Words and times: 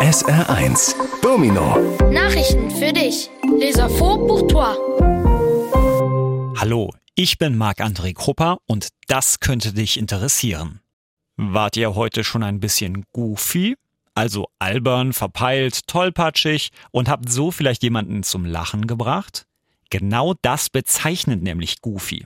SR1 0.00 0.94
Domino 1.20 1.76
Nachrichten 2.10 2.70
für 2.70 2.90
dich. 2.90 3.28
Les 3.58 3.76
infos 3.76 4.16
pour 4.26 4.48
toi. 4.48 4.74
Hallo, 6.58 6.90
ich 7.14 7.36
bin 7.36 7.58
Marc-André 7.58 8.14
Krupper 8.14 8.60
und 8.66 8.88
das 9.08 9.40
könnte 9.40 9.74
dich 9.74 9.98
interessieren. 9.98 10.80
Wart 11.36 11.76
ihr 11.76 11.94
heute 11.94 12.24
schon 12.24 12.42
ein 12.42 12.60
bisschen 12.60 13.04
goofy? 13.12 13.76
Also 14.14 14.46
albern, 14.58 15.12
verpeilt, 15.12 15.86
tollpatschig 15.86 16.70
und 16.92 17.10
habt 17.10 17.30
so 17.30 17.50
vielleicht 17.50 17.82
jemanden 17.82 18.22
zum 18.22 18.46
Lachen 18.46 18.86
gebracht? 18.86 19.44
Genau 19.90 20.32
das 20.40 20.70
bezeichnet 20.70 21.42
nämlich 21.42 21.82
Goofy. 21.82 22.24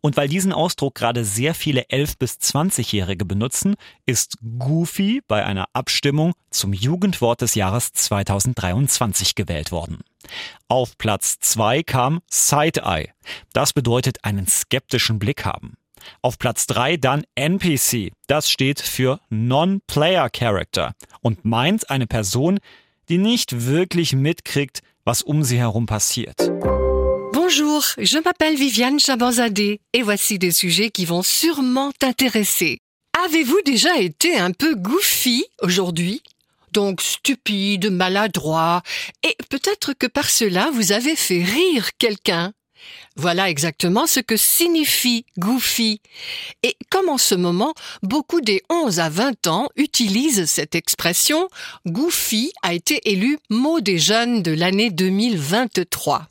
Und 0.00 0.16
weil 0.16 0.28
diesen 0.28 0.52
Ausdruck 0.52 0.94
gerade 0.94 1.24
sehr 1.24 1.54
viele 1.54 1.82
11- 1.82 2.14
bis 2.18 2.34
20-Jährige 2.34 3.24
benutzen, 3.24 3.76
ist 4.06 4.36
Goofy 4.58 5.22
bei 5.26 5.44
einer 5.44 5.66
Abstimmung 5.72 6.32
zum 6.50 6.72
Jugendwort 6.72 7.40
des 7.40 7.54
Jahres 7.54 7.92
2023 7.92 9.34
gewählt 9.34 9.72
worden. 9.72 9.98
Auf 10.68 10.98
Platz 10.98 11.38
2 11.40 11.82
kam 11.82 12.20
Side-Eye. 12.30 13.10
Das 13.52 13.72
bedeutet 13.72 14.24
einen 14.24 14.46
skeptischen 14.46 15.18
Blick 15.18 15.44
haben. 15.44 15.74
Auf 16.22 16.38
Platz 16.38 16.66
3 16.66 16.96
dann 16.96 17.24
NPC. 17.34 18.12
Das 18.26 18.50
steht 18.50 18.80
für 18.80 19.20
Non-Player 19.28 20.30
Character 20.30 20.94
und 21.20 21.44
meint 21.44 21.90
eine 21.90 22.06
Person, 22.06 22.58
die 23.08 23.18
nicht 23.18 23.66
wirklich 23.66 24.14
mitkriegt, 24.14 24.82
was 25.04 25.22
um 25.22 25.42
sie 25.42 25.58
herum 25.58 25.86
passiert. 25.86 26.50
Bonjour, 27.50 27.84
je 27.98 28.18
m'appelle 28.18 28.54
Viviane 28.54 29.00
Chabanzadeh 29.00 29.80
et 29.92 30.02
voici 30.02 30.38
des 30.38 30.52
sujets 30.52 30.90
qui 30.90 31.04
vont 31.04 31.24
sûrement 31.24 31.90
t'intéresser. 31.90 32.78
Avez-vous 33.24 33.60
déjà 33.64 33.98
été 33.98 34.36
un 34.36 34.52
peu 34.52 34.76
goofy 34.76 35.44
aujourd'hui? 35.60 36.22
Donc 36.70 37.00
stupide, 37.02 37.90
maladroit, 37.90 38.82
et 39.24 39.36
peut-être 39.48 39.94
que 39.94 40.06
par 40.06 40.30
cela 40.30 40.70
vous 40.72 40.92
avez 40.92 41.16
fait 41.16 41.42
rire 41.42 41.88
quelqu'un. 41.98 42.52
Voilà 43.16 43.50
exactement 43.50 44.06
ce 44.06 44.20
que 44.20 44.36
signifie 44.36 45.26
goofy. 45.36 46.00
Et 46.62 46.76
comme 46.88 47.08
en 47.08 47.18
ce 47.18 47.34
moment, 47.34 47.74
beaucoup 48.04 48.40
des 48.40 48.62
11 48.70 49.00
à 49.00 49.08
20 49.08 49.48
ans 49.48 49.68
utilisent 49.74 50.44
cette 50.44 50.76
expression, 50.76 51.48
goofy 51.84 52.52
a 52.62 52.74
été 52.74 53.00
élu 53.10 53.40
mot 53.50 53.80
des 53.80 53.98
jeunes 53.98 54.40
de 54.40 54.52
l'année 54.52 54.90
2023. 54.90 56.30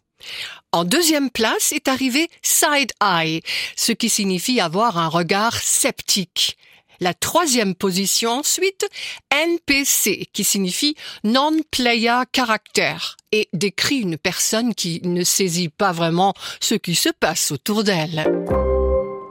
En 0.71 0.85
deuxième 0.85 1.29
place 1.29 1.71
est 1.71 1.87
arrivé 1.87 2.29
side 2.41 2.91
eye, 3.01 3.41
ce 3.75 3.91
qui 3.91 4.09
signifie 4.09 4.59
avoir 4.59 4.97
un 4.97 5.07
regard 5.07 5.55
sceptique. 5.55 6.57
La 7.01 7.13
troisième 7.13 7.75
position 7.75 8.39
ensuite, 8.39 8.85
NPC, 9.31 10.27
qui 10.33 10.43
signifie 10.43 10.95
non-player 11.23 12.23
character 12.35 12.97
et 13.31 13.47
décrit 13.53 13.99
une 13.99 14.17
personne 14.17 14.75
qui 14.75 14.99
ne 15.03 15.23
saisit 15.23 15.69
pas 15.69 15.93
vraiment 15.93 16.33
ce 16.59 16.75
qui 16.75 16.95
se 16.95 17.09
passe 17.09 17.51
autour 17.51 17.85
d'elle. 17.85 18.25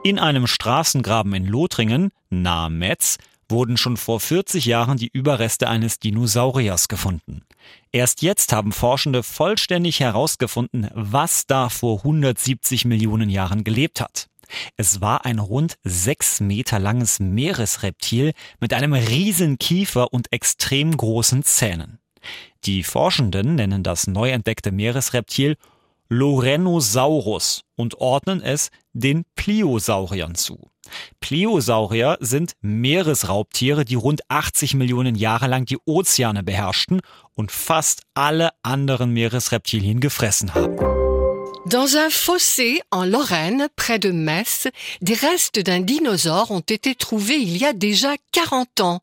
In 0.06 0.16
einem 0.16 0.46
Straßengraben 0.46 1.34
in 1.34 1.50
Lothringen, 1.50 2.08
nahe 2.30 2.70
Metz, 2.70 3.18
wurden 3.48 3.76
schon 3.76 3.96
vor 3.96 4.20
40 4.20 4.66
Jahren 4.66 4.98
die 4.98 5.10
Überreste 5.12 5.68
eines 5.68 5.98
Dinosauriers 5.98 6.88
gefunden. 6.88 7.42
Erst 7.92 8.22
jetzt 8.22 8.52
haben 8.52 8.72
Forschende 8.72 9.22
vollständig 9.22 10.00
herausgefunden, 10.00 10.90
was 10.94 11.46
da 11.46 11.68
vor 11.68 11.98
170 11.98 12.84
Millionen 12.84 13.28
Jahren 13.28 13.64
gelebt 13.64 14.00
hat. 14.00 14.28
Es 14.76 15.00
war 15.00 15.24
ein 15.24 15.38
rund 15.38 15.76
sechs 15.84 16.40
Meter 16.40 16.78
langes 16.78 17.20
Meeresreptil 17.20 18.32
mit 18.60 18.72
einem 18.72 18.94
riesen 18.94 19.58
Kiefer 19.58 20.12
und 20.12 20.32
extrem 20.32 20.96
großen 20.96 21.42
Zähnen. 21.42 21.98
Die 22.64 22.82
Forschenden 22.82 23.54
nennen 23.54 23.82
das 23.82 24.06
neu 24.06 24.30
entdeckte 24.30 24.72
Meeresreptil 24.72 25.56
Lorenosaurus 26.08 27.64
und 27.76 27.96
ordnen 27.96 28.42
es 28.42 28.70
den 28.92 29.24
Pliosauriern 29.36 30.34
zu. 30.34 30.70
Pleosaurier 31.20 32.16
sind 32.20 32.52
Meeresraubtiere, 32.62 33.84
die 33.84 33.94
rund 33.94 34.22
80 34.28 34.74
Millionen 34.74 35.14
Jahre 35.14 35.46
lang 35.46 35.66
die 35.66 35.78
Ozeane 35.84 36.42
beherrschten 36.42 37.00
und 37.34 37.52
fast 37.52 38.02
alle 38.14 38.50
anderen 38.62 39.12
Meeresreptilien 39.12 40.00
gefressen 40.00 40.54
haben. 40.54 40.76
Dans 41.66 41.96
un 41.96 42.08
fossé 42.08 42.80
en 42.90 43.04
Lorraine, 43.04 43.68
près 43.76 43.98
de 43.98 44.10
Metz, 44.10 44.68
des 45.02 45.12
restes 45.12 45.58
d'un 45.58 45.80
dinosaure 45.80 46.50
ont 46.50 46.60
été 46.60 46.94
trouvés 46.94 47.36
il 47.36 47.58
y 47.58 47.66
a 47.66 47.74
déjà 47.74 48.14
40 48.32 48.80
ans. 48.80 49.00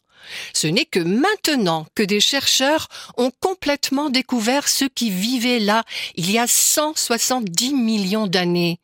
Ce 0.53 0.67
n'est 0.67 0.85
que 0.85 0.99
maintenant 0.99 1.85
que 1.95 2.03
des 2.03 2.19
chercheurs 2.19 2.87
ont 3.17 3.31
complètement 3.39 4.09
découvert 4.09 4.67
ce 4.67 4.85
qui 4.85 5.09
vivait 5.09 5.59
là 5.59 5.83
il 6.15 6.31
y 6.31 6.37
a 6.37 6.47
170 6.47 7.73
millions 7.73 8.27
d'années. 8.27 8.79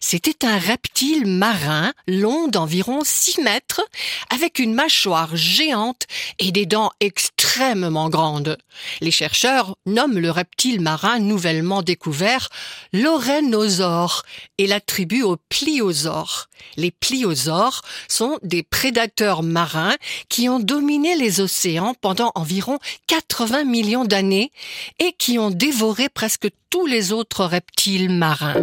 C'était 0.00 0.46
un 0.46 0.58
reptile 0.58 1.26
marin 1.26 1.92
long 2.06 2.48
d'environ 2.48 3.00
6 3.04 3.40
mètres 3.40 3.82
avec 4.30 4.58
une 4.58 4.74
mâchoire 4.74 5.36
géante 5.36 6.06
et 6.38 6.52
des 6.52 6.66
dents 6.66 6.92
extrêmement 7.00 8.08
grandes. 8.08 8.58
Les 9.00 9.10
chercheurs 9.10 9.76
nomment 9.86 10.18
le 10.18 10.30
reptile 10.30 10.80
marin 10.80 11.18
nouvellement 11.18 11.82
découvert 11.82 12.48
l'orénosaure 12.92 14.22
et 14.58 14.66
l'attribuent 14.66 15.22
aux 15.22 15.36
pliosaures. 15.48 16.48
Les 16.76 16.90
pliosaures 16.90 17.82
sont 18.08 18.38
des 18.42 18.62
prédateurs 18.62 19.42
marins 19.42 19.96
qui 20.28 20.48
ont 20.48 20.60
dominé 20.68 21.16
les 21.16 21.40
océans 21.40 21.94
pendant 21.94 22.30
environ 22.34 22.78
80 23.08 23.64
millions 23.64 24.04
d'années 24.04 24.52
et 24.98 25.12
qui 25.18 25.38
ont 25.38 25.50
dévoré 25.50 26.08
presque 26.08 26.48
tous 26.70 26.86
les 26.86 27.12
autres 27.12 27.44
reptiles 27.44 28.10
marins. 28.10 28.54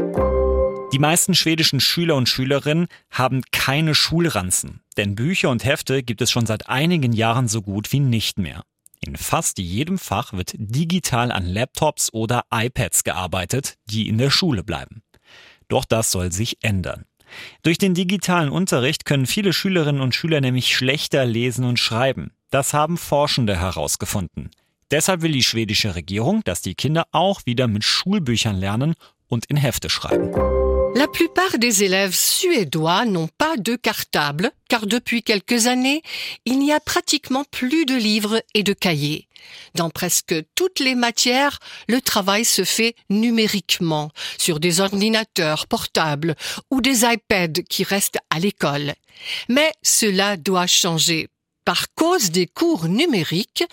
Die 0.93 0.99
meisten 0.99 1.33
schwedischen 1.33 1.79
Schüler 1.79 2.15
und 2.15 2.29
Schülerinnen 2.29 2.87
haben 3.09 3.41
keine 3.51 3.95
Schulranzen, 3.95 4.81
denn 4.97 5.15
Bücher 5.15 5.49
und 5.49 5.65
Hefte 5.65 6.03
gibt 6.03 6.21
es 6.21 6.31
schon 6.31 6.45
seit 6.45 6.69
einigen 6.69 7.11
Jahren 7.11 7.47
so 7.47 7.61
gut 7.61 7.91
wie 7.91 7.99
nicht 7.99 8.37
mehr. 8.37 8.63
In 9.01 9.17
fast 9.17 9.57
jedem 9.57 9.97
Fach 9.97 10.31
wird 10.31 10.53
digital 10.57 11.31
an 11.31 11.45
Laptops 11.45 12.13
oder 12.13 12.43
iPads 12.53 13.03
gearbeitet, 13.03 13.75
die 13.85 14.07
in 14.07 14.17
der 14.17 14.29
Schule 14.29 14.63
bleiben. 14.63 15.01
Doch 15.67 15.85
das 15.85 16.11
soll 16.11 16.31
sich 16.31 16.63
ändern. 16.63 17.05
Durch 17.63 17.77
den 17.77 17.93
digitalen 17.93 18.49
Unterricht 18.49 19.05
können 19.05 19.25
viele 19.25 19.53
Schülerinnen 19.53 20.01
und 20.01 20.15
Schüler 20.15 20.41
nämlich 20.41 20.75
schlechter 20.75 21.25
lesen 21.25 21.65
und 21.65 21.79
schreiben. 21.79 22.31
Das 22.51 22.73
haben 22.73 22.97
Forschende 22.97 23.59
herausgefunden. 23.59 24.51
Deshalb 24.91 25.21
will 25.21 25.31
die 25.31 25.43
schwedische 25.43 25.95
Regierung, 25.95 26.43
dass 26.43 26.61
die 26.61 26.75
Kinder 26.75 27.05
auch 27.11 27.45
wieder 27.45 27.67
mit 27.67 27.83
Schulbüchern 27.83 28.55
lernen 28.55 28.93
und 29.27 29.45
in 29.45 29.57
Hefte 29.57 29.89
schreiben. 29.89 30.31
La 30.97 31.09
plupart 31.09 31.57
des 31.57 31.83
élèves 31.83 32.15
suédois 32.15 33.03
n'ont 33.03 33.27
pas 33.27 33.57
de 33.57 33.75
cartable, 33.75 34.51
car 34.69 34.87
depuis 34.87 35.23
quelques 35.23 35.67
années, 35.67 36.01
il 36.45 36.57
n'y 36.57 36.71
a 36.71 36.79
pratiquement 36.79 37.43
plus 37.43 37.85
de 37.85 37.95
livres 37.95 38.41
et 38.53 38.63
de 38.63 38.71
cahiers. 38.71 39.27
Dans 39.75 39.89
presque 39.89 40.33
toutes 40.55 40.79
les 40.79 40.95
matières, 40.95 41.59
le 41.89 41.99
travail 41.99 42.45
se 42.45 42.63
fait 42.63 42.95
numériquement, 43.09 44.09
sur 44.37 44.61
des 44.61 44.79
ordinateurs 44.79 45.67
portables 45.67 46.33
ou 46.71 46.79
des 46.79 47.03
iPads 47.03 47.63
qui 47.69 47.83
restent 47.83 48.19
à 48.29 48.39
l'école. 48.39 48.93
Mais 49.49 49.73
cela 49.83 50.37
doit 50.37 50.65
changer. 50.65 51.27
Par 51.65 51.93
cause 51.95 52.31
des 52.31 52.47
cours 52.47 52.87
numériques, 52.87 53.65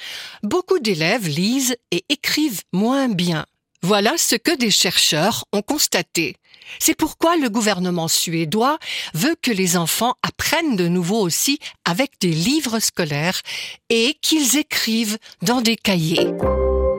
beaucoup 0.43 0.81
d'élèves 0.81 1.29
lisent 1.29 1.77
et 1.93 2.05
écrivent 2.09 2.63
moins 2.73 3.09
bien. 3.09 3.47
Voilà 3.83 4.17
ce 4.17 4.35
que 4.35 4.57
des 4.57 4.73
chercheurs 4.73 5.45
ont 5.53 5.63
constaté. 5.63 6.37
C'est 6.79 6.97
pourquoi 6.97 7.37
le 7.37 7.51
gouvernement 7.51 8.09
suédois 8.09 8.79
veut 9.15 9.37
que 9.41 9.51
les 9.51 9.77
enfants 9.77 10.15
apprennent 10.23 10.77
de 10.77 10.89
nouveau 10.89 11.21
aussi 11.21 11.59
avec 11.85 12.19
des 12.21 12.33
livres 12.33 12.81
scolaires 12.81 13.41
et 13.89 14.17
qu'ils 14.21 14.57
écrivent 14.57 15.19
dans 15.43 15.61
des 15.61 15.77
cahiers. 15.77 16.33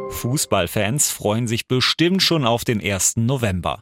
Fußballfans 0.10 1.10
freuen 1.12 1.48
sich 1.48 1.68
bestimmt 1.68 2.22
schon 2.22 2.46
auf 2.46 2.64
den 2.64 2.82
1. 2.82 3.18
November. 3.18 3.80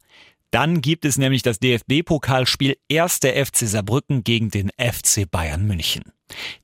Dann 0.51 0.81
gibt 0.81 1.05
es 1.05 1.17
nämlich 1.17 1.43
das 1.43 1.59
DFB-Pokalspiel 1.59 2.77
1. 2.91 3.19
FC 3.19 3.67
Saarbrücken 3.67 4.23
gegen 4.23 4.49
den 4.49 4.69
FC 4.77 5.29
Bayern 5.29 5.65
München. 5.65 6.03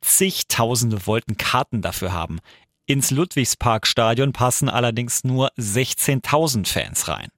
Zigtausende 0.01 1.05
wollten 1.07 1.37
Karten 1.37 1.81
dafür 1.81 2.11
haben. 2.11 2.39
Ins 2.85 3.11
Ludwigsparkstadion 3.11 4.33
passen 4.33 4.69
allerdings 4.69 5.23
nur 5.23 5.51
16.000 5.57 6.67
Fans 6.67 7.07
rein. 7.07 7.29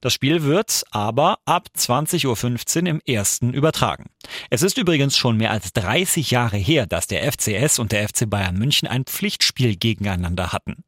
Das 0.00 0.12
Spiel 0.12 0.42
wird 0.42 0.84
aber 0.90 1.38
ab 1.44 1.68
20.15 1.76 2.82
Uhr 2.82 2.88
im 2.88 3.00
ersten 3.06 3.52
übertragen. 3.52 4.06
Es 4.50 4.62
ist 4.62 4.78
übrigens 4.78 5.16
schon 5.16 5.36
mehr 5.36 5.50
als 5.50 5.72
30 5.72 6.30
Jahre 6.30 6.56
her, 6.56 6.86
dass 6.86 7.06
der 7.06 7.30
FCS 7.32 7.78
und 7.78 7.92
der 7.92 8.08
FC 8.08 8.28
Bayern 8.28 8.56
München 8.56 8.88
ein 8.88 9.04
Pflichtspiel 9.04 9.76
gegeneinander 9.76 10.52
hatten. 10.52 10.84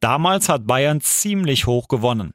Damals 0.00 0.48
hat 0.48 0.66
Bayern 0.66 1.00
ziemlich 1.00 1.66
hoch 1.66 1.88
gewonnen. 1.88 2.32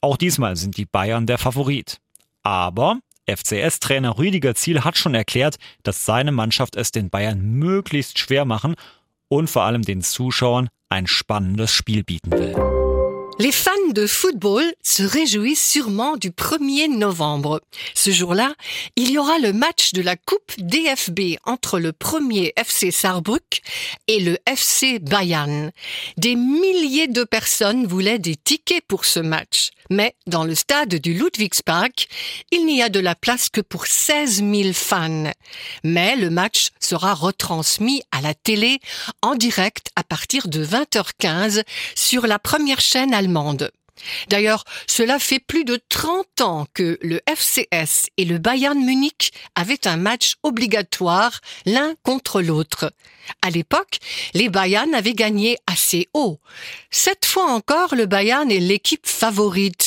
Auch 0.00 0.16
diesmal 0.16 0.56
sind 0.56 0.76
die 0.76 0.86
Bayern 0.86 1.26
der 1.26 1.38
Favorit. 1.38 1.98
Aber 2.42 2.98
FCS-Trainer 3.26 4.18
Rüdiger 4.18 4.54
Ziel 4.54 4.84
hat 4.84 4.96
schon 4.96 5.14
erklärt, 5.14 5.56
dass 5.82 6.04
seine 6.04 6.32
Mannschaft 6.32 6.76
es 6.76 6.92
den 6.92 7.10
Bayern 7.10 7.40
möglichst 7.42 8.18
schwer 8.18 8.44
machen 8.44 8.76
und 9.28 9.50
vor 9.50 9.62
allem 9.62 9.82
den 9.82 10.02
Zuschauern 10.02 10.68
ein 10.88 11.06
spannendes 11.06 11.72
Spiel 11.72 12.04
bieten 12.04 12.30
will. 12.30 12.85
Les 13.38 13.52
fans 13.52 13.72
de 13.92 14.06
football 14.06 14.64
se 14.82 15.02
réjouissent 15.02 15.70
sûrement 15.70 16.16
du 16.16 16.30
1er 16.30 16.88
novembre. 16.88 17.60
Ce 17.92 18.10
jour-là, 18.10 18.54
il 18.96 19.10
y 19.10 19.18
aura 19.18 19.38
le 19.38 19.52
match 19.52 19.92
de 19.92 20.00
la 20.00 20.16
Coupe 20.16 20.52
DFB 20.56 21.36
entre 21.44 21.78
le 21.78 21.92
premier 21.92 22.54
FC 22.56 22.90
Saarbrück 22.90 23.60
et 24.08 24.20
le 24.20 24.38
FC 24.46 25.00
Bayern. 25.00 25.70
Des 26.16 26.34
milliers 26.34 27.08
de 27.08 27.24
personnes 27.24 27.86
voulaient 27.86 28.18
des 28.18 28.36
tickets 28.36 28.84
pour 28.88 29.04
ce 29.04 29.20
match. 29.20 29.68
Mais 29.90 30.14
dans 30.26 30.44
le 30.44 30.54
stade 30.54 30.94
du 30.96 31.14
Ludwigspark, 31.14 32.08
il 32.50 32.66
n'y 32.66 32.82
a 32.82 32.88
de 32.88 33.00
la 33.00 33.14
place 33.14 33.48
que 33.48 33.60
pour 33.60 33.86
16 33.86 34.42
000 34.44 34.72
fans. 34.72 35.30
Mais 35.84 36.16
le 36.16 36.30
match 36.30 36.70
sera 36.80 37.14
retransmis 37.14 38.02
à 38.12 38.20
la 38.20 38.34
télé 38.34 38.78
en 39.22 39.34
direct 39.34 39.90
à 39.96 40.02
partir 40.02 40.48
de 40.48 40.64
20h15 40.64 41.62
sur 41.94 42.26
la 42.26 42.38
première 42.38 42.80
chaîne 42.80 43.14
allemande. 43.14 43.70
D'ailleurs, 44.28 44.64
cela 44.86 45.18
fait 45.18 45.38
plus 45.38 45.64
de 45.64 45.80
30 45.88 46.40
ans 46.40 46.66
que 46.74 46.98
le 47.02 47.20
FCS 47.28 48.08
et 48.16 48.24
le 48.24 48.38
Bayern 48.38 48.78
Munich 48.78 49.32
avaient 49.54 49.86
un 49.86 49.96
match 49.96 50.34
obligatoire 50.42 51.40
l'un 51.64 51.94
contre 52.02 52.42
l'autre. 52.42 52.92
À 53.42 53.50
l'époque, 53.50 53.98
les 54.34 54.48
Bayern 54.48 54.94
avaient 54.94 55.14
gagné 55.14 55.56
assez 55.66 56.08
haut. 56.14 56.38
Cette 56.90 57.26
fois 57.26 57.50
encore, 57.50 57.94
le 57.94 58.06
Bayern 58.06 58.50
est 58.50 58.60
l'équipe 58.60 59.06
favorite. 59.06 59.85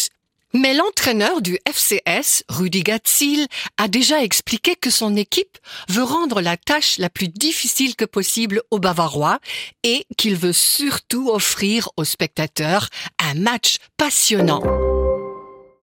Mais 0.53 0.73
l'entraîneur 0.73 1.41
du 1.41 1.59
FCS, 1.71 2.43
Rudi 2.49 2.81
Gatzil, 2.81 3.47
a 3.77 3.87
déjà 3.87 4.23
expliqué 4.23 4.75
que 4.75 4.89
son 4.89 5.15
équipe 5.15 5.57
veut 5.89 6.03
rendre 6.03 6.41
la 6.41 6.57
tâche 6.57 6.97
la 6.97 7.09
plus 7.09 7.27
difficile 7.27 7.95
que 7.95 8.05
possible 8.05 8.63
aux 8.71 8.79
Bavarois 8.79 9.39
et 9.83 10.07
qu'il 10.17 10.35
veut 10.35 10.53
surtout 10.53 11.29
offrir 11.29 11.89
aux 11.97 12.05
spectateurs 12.05 12.89
un 13.19 13.35
match 13.35 13.77
passionnant. 13.97 14.63